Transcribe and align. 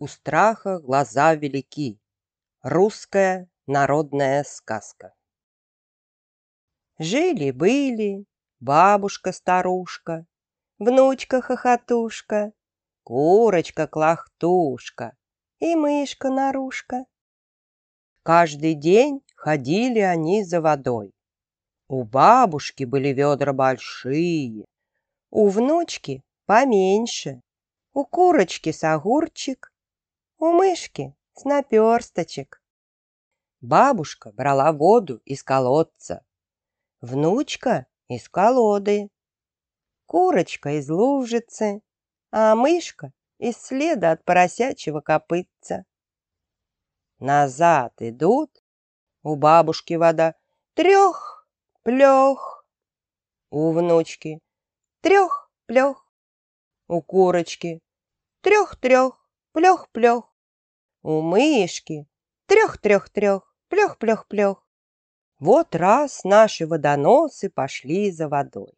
У 0.00 0.06
страха 0.06 0.78
глаза 0.78 1.34
велики. 1.34 2.00
Русская 2.62 3.50
народная 3.66 4.44
сказка. 4.44 5.12
Жили-были 7.00 8.24
бабушка-старушка, 8.60 10.24
внучка-хохотушка, 10.78 12.52
курочка-клахтушка 13.08 15.16
и 15.60 15.74
мышка-нарушка. 15.74 17.06
Каждый 18.22 18.74
день 18.74 19.22
ходили 19.34 20.00
они 20.00 20.44
за 20.44 20.60
водой. 20.60 21.14
У 21.88 22.04
бабушки 22.04 22.84
были 22.84 23.14
ведра 23.14 23.54
большие, 23.54 24.66
у 25.30 25.48
внучки 25.48 26.22
поменьше, 26.44 27.40
у 27.94 28.04
курочки 28.04 28.72
с 28.72 28.84
огурчик, 28.84 29.72
у 30.36 30.52
мышки 30.52 31.16
с 31.32 31.44
наперсточек. 31.44 32.62
Бабушка 33.62 34.32
брала 34.32 34.70
воду 34.70 35.22
из 35.24 35.42
колодца, 35.42 36.26
внучка 37.00 37.86
из 38.08 38.28
колоды, 38.28 39.08
курочка 40.04 40.78
из 40.78 40.90
лужицы, 40.90 41.80
а 42.30 42.54
мышка 42.54 43.12
из 43.38 43.56
следа 43.56 44.12
от 44.12 44.24
поросячьего 44.24 45.00
копытца. 45.00 45.84
Назад 47.18 47.94
идут, 48.00 48.50
у 49.22 49.36
бабушки 49.36 49.94
вода 49.94 50.34
трех-плех, 50.74 52.66
у 53.50 53.72
внучки 53.72 54.40
трех-плех, 55.00 56.06
у 56.86 57.02
курочки 57.02 57.80
трех-трех, 58.40 59.28
плех-плех. 59.52 60.24
У 61.02 61.20
мышки 61.20 62.06
трех-трех-трех, 62.46 63.54
плех-плех-плех. 63.68 64.66
Вот 65.38 65.74
раз 65.74 66.24
наши 66.24 66.66
водоносы 66.66 67.50
пошли 67.50 68.10
за 68.10 68.28
водой. 68.28 68.72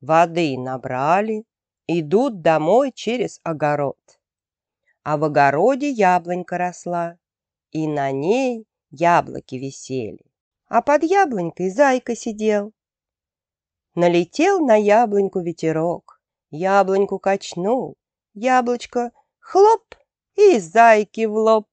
Воды 0.00 0.56
набрали, 0.58 1.44
идут 1.88 2.42
домой 2.42 2.92
через 2.94 3.40
огород. 3.42 3.98
А 5.02 5.16
в 5.16 5.24
огороде 5.24 5.90
яблонька 5.90 6.58
росла, 6.58 7.18
и 7.70 7.88
на 7.88 8.12
ней 8.12 8.66
яблоки 8.90 9.56
висели. 9.56 10.24
А 10.68 10.82
под 10.82 11.02
яблонькой 11.02 11.70
зайка 11.70 12.14
сидел. 12.14 12.72
Налетел 13.94 14.60
на 14.60 14.76
яблоньку 14.76 15.40
ветерок, 15.40 16.20
яблоньку 16.50 17.18
качнул, 17.18 17.96
яблочко 18.34 19.12
хлоп 19.40 19.94
и 20.36 20.58
зайки 20.58 21.24
в 21.24 21.32
лоб. 21.32 21.66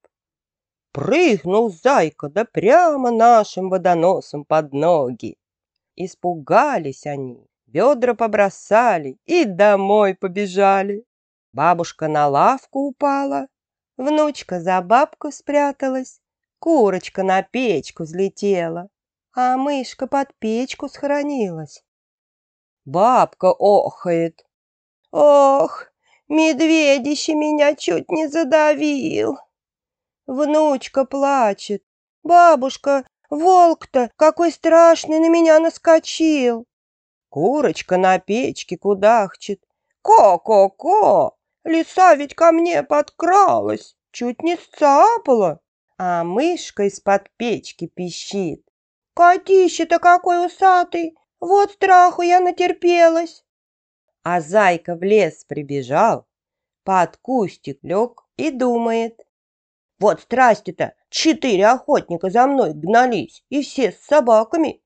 Прыгнул 0.94 1.70
зайка, 1.70 2.30
да 2.30 2.46
прямо 2.46 3.12
нашим 3.12 3.70
водоносом 3.70 4.46
под 4.46 4.72
ноги. 4.72 5.38
Испугались 5.98 7.06
они, 7.06 7.50
ведра 7.76 8.14
побросали 8.14 9.18
и 9.26 9.44
домой 9.44 10.16
побежали. 10.16 11.04
Бабушка 11.52 12.08
на 12.08 12.28
лавку 12.28 12.80
упала, 12.88 13.48
внучка 13.98 14.62
за 14.62 14.82
бабку 14.82 15.32
спряталась, 15.32 16.22
курочка 16.60 17.24
на 17.24 17.42
печку 17.44 18.04
взлетела, 18.04 18.88
а 19.34 19.58
мышка 19.58 20.08
под 20.08 20.34
печку 20.40 20.88
схоронилась. 20.88 21.84
Бабка 22.86 23.52
охает. 23.52 24.46
Ох, 25.12 25.88
Медведище 26.30 27.36
меня 27.36 27.76
чуть 27.76 28.10
не 28.10 28.28
задавил. 28.28 29.38
Внучка 30.28 31.06
плачет. 31.06 31.84
Бабушка, 32.24 33.06
волк-то 33.30 34.10
какой 34.16 34.52
страшный 34.52 35.20
на 35.20 35.30
меня 35.30 35.60
наскочил. 35.60 36.66
Курочка 37.36 37.98
на 37.98 38.18
печке 38.18 38.78
кудахчет. 38.78 39.60
Ко-ко-ко, 40.02 41.36
лиса 41.66 42.16
ведь 42.16 42.34
ко 42.34 42.54
мне 42.54 42.82
подкралась, 42.82 43.98
чуть 44.12 44.42
не 44.42 44.56
сцапала. 44.56 45.60
А 45.98 46.24
мышка 46.24 46.84
из-под 46.84 47.30
печки 47.36 47.88
пищит. 47.88 48.64
Котище-то 49.16 50.00
какой 50.00 50.46
усатый, 50.46 51.18
вот 51.42 51.74
страху 51.74 52.22
я 52.22 52.40
натерпелась. 52.40 53.44
А 54.24 54.40
зайка 54.40 54.96
в 54.96 55.04
лес 55.04 55.44
прибежал, 55.44 56.26
под 56.86 57.18
кустик 57.18 57.80
лег 57.82 58.24
и 58.38 58.50
думает. 58.50 59.28
Вот 60.00 60.22
страсти-то, 60.22 60.94
четыре 61.10 61.68
охотника 61.68 62.30
за 62.30 62.48
мной 62.48 62.72
гнались, 62.74 63.44
и 63.50 63.62
все 63.62 63.92
с 63.92 64.00
собаками. 64.06 64.82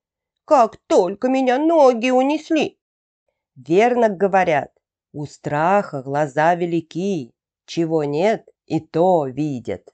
Как 0.49 0.77
только 0.87 1.29
меня 1.29 1.59
ноги 1.59 2.09
унесли. 2.09 2.79
Верно 3.55 4.09
говорят, 4.09 4.71
у 5.13 5.27
страха 5.27 6.01
глаза 6.01 6.55
велики, 6.55 7.35
чего 7.67 8.03
нет 8.03 8.49
и 8.65 8.79
то 8.79 9.27
видят. 9.27 9.93